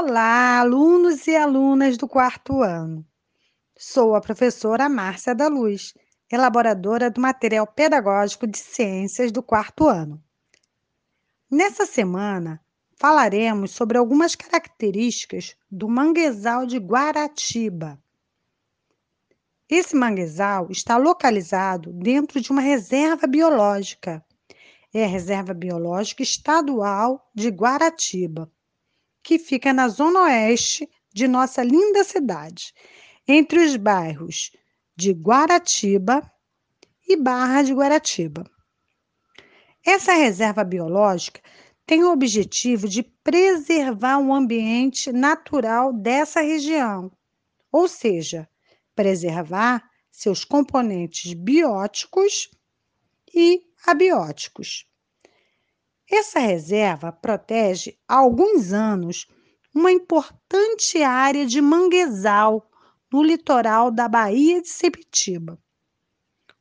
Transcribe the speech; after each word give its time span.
Olá, 0.00 0.60
alunos 0.60 1.26
e 1.26 1.34
alunas 1.34 1.96
do 1.96 2.06
quarto 2.06 2.62
ano. 2.62 3.04
Sou 3.76 4.14
a 4.14 4.20
professora 4.20 4.88
Márcia 4.88 5.34
da 5.34 5.48
Luz, 5.48 5.92
elaboradora 6.30 7.10
do 7.10 7.20
material 7.20 7.66
pedagógico 7.66 8.46
de 8.46 8.58
ciências 8.58 9.32
do 9.32 9.42
quarto 9.42 9.88
ano. 9.88 10.22
Nessa 11.50 11.84
semana, 11.84 12.64
falaremos 12.96 13.72
sobre 13.72 13.98
algumas 13.98 14.36
características 14.36 15.56
do 15.68 15.88
manguezal 15.88 16.64
de 16.64 16.78
Guaratiba. 16.78 18.00
Esse 19.68 19.96
manguezal 19.96 20.68
está 20.70 20.96
localizado 20.96 21.92
dentro 21.92 22.40
de 22.40 22.52
uma 22.52 22.60
reserva 22.60 23.26
biológica. 23.26 24.24
É 24.94 25.04
a 25.04 25.08
Reserva 25.08 25.52
Biológica 25.52 26.22
Estadual 26.22 27.28
de 27.34 27.48
Guaratiba 27.48 28.48
que 29.28 29.38
fica 29.38 29.74
na 29.74 29.88
zona 29.88 30.22
oeste 30.22 30.88
de 31.12 31.28
nossa 31.28 31.62
linda 31.62 32.02
cidade, 32.02 32.72
entre 33.26 33.58
os 33.58 33.76
bairros 33.76 34.52
de 34.96 35.12
Guaratiba 35.12 36.22
e 37.06 37.14
Barra 37.14 37.60
de 37.60 37.74
Guaratiba. 37.74 38.50
Essa 39.84 40.14
reserva 40.14 40.64
biológica 40.64 41.42
tem 41.84 42.02
o 42.04 42.10
objetivo 42.10 42.88
de 42.88 43.02
preservar 43.02 44.16
o 44.16 44.32
ambiente 44.32 45.12
natural 45.12 45.92
dessa 45.92 46.40
região, 46.40 47.12
ou 47.70 47.86
seja, 47.86 48.48
preservar 48.94 49.86
seus 50.10 50.42
componentes 50.42 51.34
bióticos 51.34 52.50
e 53.34 53.60
abióticos. 53.86 54.87
Essa 56.10 56.38
reserva 56.38 57.12
protege 57.12 57.98
há 58.08 58.16
alguns 58.16 58.72
anos 58.72 59.26
uma 59.74 59.92
importante 59.92 61.02
área 61.02 61.44
de 61.44 61.60
manguezal 61.60 62.66
no 63.12 63.22
litoral 63.22 63.90
da 63.90 64.08
Baía 64.08 64.62
de 64.62 64.68
Sepitiba. 64.68 65.58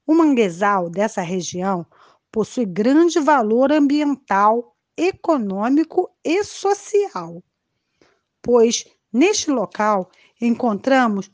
O 0.05 0.13
manguezal 0.13 0.89
dessa 0.89 1.21
região 1.21 1.85
possui 2.29 2.65
grande 2.65 3.19
valor 3.21 3.71
ambiental, 3.71 4.75
econômico 4.97 6.09
e 6.23 6.43
social, 6.43 7.41
pois 8.41 8.85
neste 9.13 9.49
local 9.49 10.11
encontramos 10.41 11.31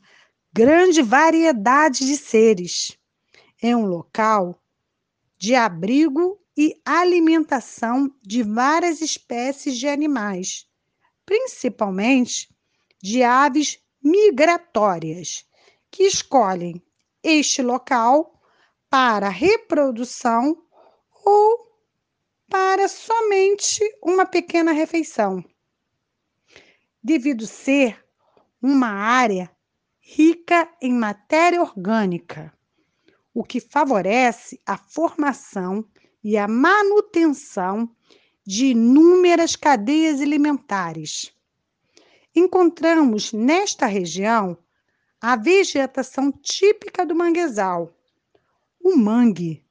grande 0.52 1.02
variedade 1.02 2.06
de 2.06 2.16
seres. 2.16 2.96
É 3.60 3.76
um 3.76 3.86
local 3.86 4.56
de 5.36 5.56
abrigo 5.56 6.38
e 6.56 6.80
alimentação 6.84 8.14
de 8.22 8.42
várias 8.42 9.00
espécies 9.00 9.76
de 9.76 9.88
animais, 9.88 10.66
principalmente 11.26 12.48
de 13.02 13.22
aves 13.22 13.78
migratórias, 14.02 15.44
que 15.90 16.04
escolhem 16.04 16.82
este 17.22 17.62
local 17.62 18.40
para 18.88 19.28
reprodução 19.28 20.56
ou 21.24 21.64
para 22.48 22.86
somente 22.86 23.80
uma 24.02 24.26
pequena 24.26 24.72
refeição. 24.72 25.44
Devido 27.02 27.46
ser 27.46 28.04
uma 28.62 28.88
área 28.88 29.50
rica 30.00 30.70
em 30.80 30.92
matéria 30.92 31.60
orgânica, 31.60 32.52
o 33.32 33.42
que 33.42 33.58
favorece 33.58 34.60
a 34.64 34.76
formação 34.76 35.84
e 36.24 36.38
a 36.38 36.48
manutenção 36.48 37.94
de 38.46 38.68
inúmeras 38.68 39.54
cadeias 39.54 40.22
alimentares. 40.22 41.30
Encontramos 42.34 43.32
nesta 43.32 43.86
região 43.86 44.56
a 45.20 45.36
vegetação 45.36 46.32
típica 46.32 47.04
do 47.04 47.14
manguezal, 47.14 47.94
o 48.82 48.96
mangue. 48.96 49.64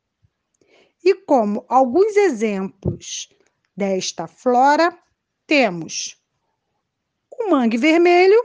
E 1.04 1.14
como 1.14 1.66
alguns 1.68 2.16
exemplos 2.16 3.30
desta 3.76 4.28
flora, 4.28 4.98
temos 5.46 6.18
o 7.30 7.50
mangue 7.50 7.78
vermelho, 7.78 8.42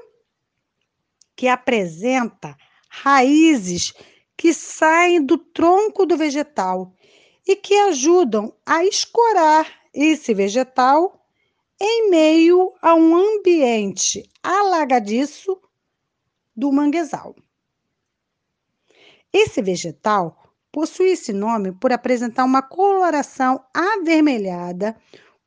que 1.36 1.46
apresenta 1.46 2.56
raízes 2.90 3.92
que 4.36 4.52
saem 4.52 5.24
do 5.24 5.38
tronco 5.38 6.04
do 6.04 6.16
vegetal 6.16 6.92
e 7.48 7.56
que 7.56 7.74
ajudam 7.74 8.54
a 8.66 8.84
escorar 8.84 9.66
esse 9.94 10.34
vegetal 10.34 11.26
em 11.80 12.10
meio 12.10 12.74
a 12.82 12.94
um 12.94 13.16
ambiente 13.16 14.28
alagadiço 14.42 15.58
do 16.54 16.70
manguezal. 16.70 17.34
Esse 19.32 19.62
vegetal 19.62 20.52
possui 20.70 21.12
esse 21.12 21.32
nome 21.32 21.72
por 21.72 21.90
apresentar 21.90 22.44
uma 22.44 22.60
coloração 22.60 23.64
avermelhada 23.72 24.94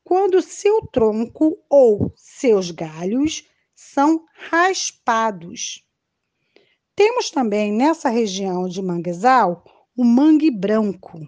quando 0.04 0.42
seu 0.42 0.82
tronco 0.88 1.64
ou 1.70 2.12
seus 2.16 2.72
galhos 2.72 3.48
são 3.76 4.26
raspados. 4.50 5.86
Temos 6.96 7.30
também 7.30 7.72
nessa 7.72 8.10
região 8.10 8.68
de 8.68 8.82
manguezal 8.82 9.64
o 9.96 10.04
mangue 10.04 10.50
branco 10.50 11.28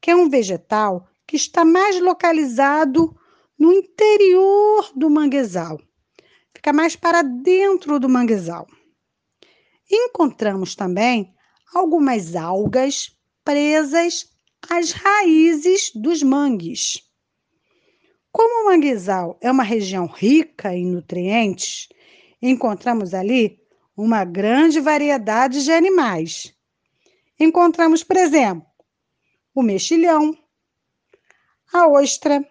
que 0.00 0.10
é 0.10 0.16
um 0.16 0.28
vegetal 0.28 1.06
que 1.26 1.36
está 1.36 1.64
mais 1.64 2.00
localizado 2.00 3.14
no 3.58 3.72
interior 3.72 4.90
do 4.96 5.10
manguezal. 5.10 5.78
Fica 6.54 6.72
mais 6.72 6.96
para 6.96 7.22
dentro 7.22 8.00
do 8.00 8.08
manguezal. 8.08 8.66
Encontramos 9.90 10.74
também 10.74 11.32
algumas 11.74 12.34
algas 12.34 13.10
presas 13.44 14.26
às 14.68 14.92
raízes 14.92 15.90
dos 15.94 16.22
mangues. 16.22 17.02
Como 18.32 18.62
o 18.62 18.66
manguezal 18.66 19.38
é 19.40 19.50
uma 19.50 19.64
região 19.64 20.06
rica 20.06 20.74
em 20.74 20.86
nutrientes, 20.86 21.88
encontramos 22.40 23.12
ali 23.12 23.58
uma 23.96 24.24
grande 24.24 24.80
variedade 24.80 25.64
de 25.64 25.72
animais. 25.72 26.54
Encontramos, 27.38 28.04
por 28.04 28.16
exemplo, 28.16 28.69
o 29.54 29.62
mexilhão, 29.62 30.36
a 31.72 31.88
ostra, 31.88 32.44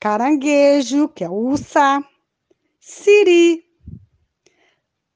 caranguejo, 0.00 1.08
que 1.08 1.24
é 1.24 1.28
o 1.28 1.48
uçá, 1.48 2.02
siri, 2.80 3.64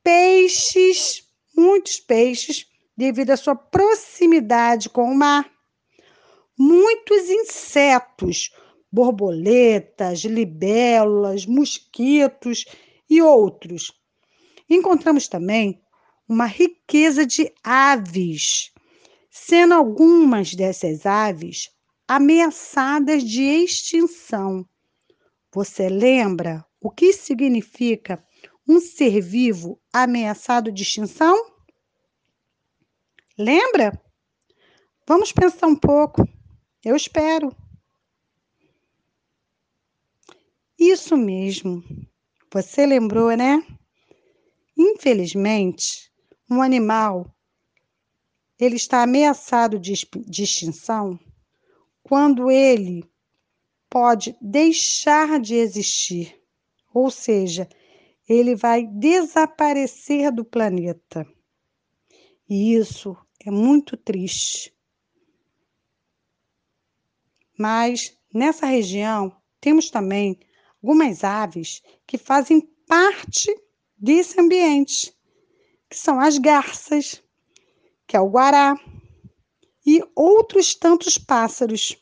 peixes, 0.02 1.28
muitos 1.56 2.00
peixes, 2.00 2.66
devido 2.96 3.30
à 3.30 3.36
sua 3.36 3.56
proximidade 3.56 4.88
com 4.88 5.10
o 5.10 5.14
mar, 5.14 5.50
muitos 6.58 7.30
insetos, 7.30 8.50
borboletas, 8.90 10.20
libélulas, 10.20 11.46
mosquitos 11.46 12.64
e 13.08 13.22
outros. 13.22 13.92
Encontramos 14.68 15.28
também 15.28 15.82
uma 16.28 16.46
riqueza 16.46 17.26
de 17.26 17.52
aves, 17.64 18.72
sendo 19.34 19.72
algumas 19.72 20.54
dessas 20.54 21.06
aves 21.06 21.70
ameaçadas 22.06 23.24
de 23.24 23.42
extinção. 23.42 24.68
Você 25.50 25.88
lembra 25.88 26.62
o 26.78 26.90
que 26.90 27.14
significa 27.14 28.22
um 28.68 28.78
ser 28.78 29.22
vivo 29.22 29.80
ameaçado 29.90 30.70
de 30.70 30.82
extinção? 30.82 31.34
Lembra? 33.38 33.98
Vamos 35.08 35.32
pensar 35.32 35.66
um 35.66 35.76
pouco. 35.76 36.28
Eu 36.84 36.94
espero. 36.94 37.56
Isso 40.78 41.16
mesmo. 41.16 41.82
Você 42.52 42.84
lembrou, 42.84 43.34
né? 43.34 43.66
Infelizmente, 44.76 46.12
um 46.50 46.60
animal 46.60 47.34
ele 48.64 48.76
está 48.76 49.02
ameaçado 49.02 49.76
de, 49.76 49.94
de 50.24 50.44
extinção 50.44 51.18
quando 52.00 52.48
ele 52.48 53.04
pode 53.90 54.36
deixar 54.40 55.40
de 55.40 55.56
existir, 55.56 56.40
ou 56.94 57.10
seja, 57.10 57.68
ele 58.28 58.54
vai 58.54 58.86
desaparecer 58.86 60.30
do 60.30 60.44
planeta. 60.44 61.26
E 62.48 62.74
isso 62.74 63.16
é 63.44 63.50
muito 63.50 63.96
triste. 63.96 64.72
Mas 67.58 68.16
nessa 68.32 68.66
região 68.66 69.36
temos 69.60 69.90
também 69.90 70.38
algumas 70.80 71.24
aves 71.24 71.82
que 72.06 72.16
fazem 72.16 72.60
parte 72.86 73.52
desse 73.96 74.40
ambiente, 74.40 75.12
que 75.90 75.96
são 75.96 76.20
as 76.20 76.38
garças, 76.38 77.22
que 78.12 78.16
é 78.18 78.20
o 78.20 78.28
guará, 78.28 78.78
e 79.86 80.02
outros 80.14 80.74
tantos 80.74 81.16
pássaros. 81.16 81.96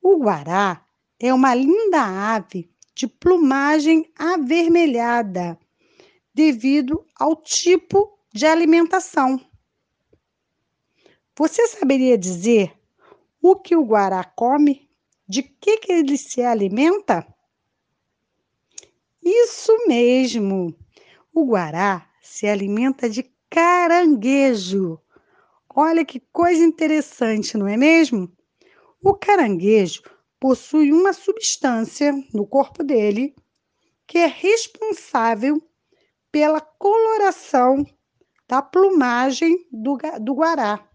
O 0.00 0.16
guará 0.16 0.82
é 1.20 1.34
uma 1.34 1.54
linda 1.54 2.00
ave 2.02 2.72
de 2.94 3.06
plumagem 3.06 4.10
avermelhada, 4.18 5.58
devido 6.32 7.06
ao 7.20 7.36
tipo 7.36 8.18
de 8.32 8.46
alimentação. 8.46 9.38
Você 11.36 11.68
saberia 11.68 12.16
dizer 12.16 12.74
o 13.42 13.54
que 13.54 13.76
o 13.76 13.84
guará 13.84 14.24
come? 14.24 14.88
De 15.28 15.42
que, 15.42 15.80
que 15.80 15.92
ele 15.92 16.16
se 16.16 16.40
alimenta? 16.40 17.26
Isso 19.22 19.76
mesmo! 19.86 20.74
O 21.30 21.44
guará 21.44 22.10
se 22.22 22.46
alimenta 22.46 23.10
de 23.10 23.30
caranguejo. 23.52 24.98
Olha 25.68 26.06
que 26.06 26.20
coisa 26.32 26.64
interessante, 26.64 27.58
não 27.58 27.68
é 27.68 27.76
mesmo? 27.76 28.34
O 29.04 29.12
caranguejo 29.14 30.02
possui 30.40 30.90
uma 30.90 31.12
substância 31.12 32.14
no 32.32 32.46
corpo 32.46 32.82
dele 32.82 33.34
que 34.06 34.16
é 34.18 34.26
responsável 34.26 35.62
pela 36.30 36.62
coloração 36.62 37.84
da 38.48 38.62
plumagem 38.62 39.66
do, 39.70 39.98
do 40.20 40.34
guará, 40.34 40.88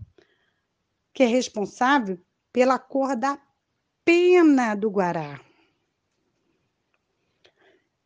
que 1.13 1.23
é 1.23 1.27
responsável 1.27 2.19
pela 2.51 2.79
cor 2.79 3.15
da 3.15 3.39
pena 4.03 4.73
do 4.73 4.89
guará. 4.89 5.39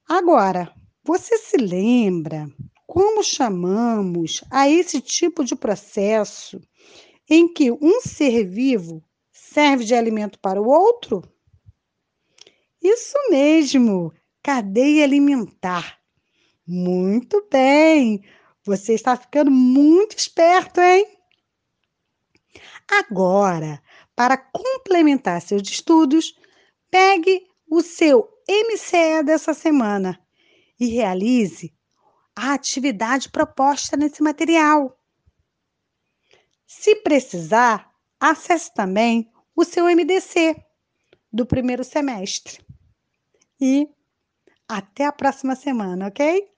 Agora, 0.08 0.74
você 1.04 1.38
se 1.38 1.56
lembra 1.56 2.48
como 2.92 3.24
chamamos 3.24 4.44
a 4.52 4.68
esse 4.68 5.00
tipo 5.00 5.46
de 5.46 5.56
processo 5.56 6.60
em 7.30 7.48
que 7.48 7.72
um 7.72 8.02
ser 8.02 8.44
vivo 8.44 9.02
serve 9.32 9.86
de 9.86 9.96
alimento 9.96 10.38
para 10.40 10.62
o 10.62 10.68
outro? 10.68 11.24
Isso 12.84 13.18
mesmo, 13.30 14.12
cadeia 14.44 15.06
alimentar. 15.06 16.02
Muito 16.68 17.48
bem, 17.50 18.26
você 18.62 18.94
está 18.94 19.16
ficando 19.16 19.52
muito 19.52 20.18
esperto, 20.18 20.82
hein? 20.82 21.08
Agora, 22.90 23.82
para 24.14 24.36
complementar 24.36 25.42
seus 25.42 25.62
estudos, 25.62 26.38
pegue 26.90 27.48
o 27.70 27.82
seu 27.82 28.28
MCE 28.50 29.24
dessa 29.24 29.54
semana 29.54 30.20
e 30.78 30.88
realize 30.88 31.74
a 32.36 32.54
atividade 32.54 33.30
proposta 33.30 33.98
nesse 33.98 34.22
material. 34.24 34.98
Se 36.66 36.96
precisar, 36.98 37.92
acesse 38.20 38.74
também 38.74 39.32
o 39.56 39.64
seu 39.66 39.86
MDC 39.86 40.56
do 41.32 41.46
primeiro 41.46 41.84
semestre. 41.84 42.64
E 43.60 43.88
até 44.68 45.06
a 45.06 45.12
próxima 45.12 45.56
semana, 45.56 46.08
ok? 46.08 46.50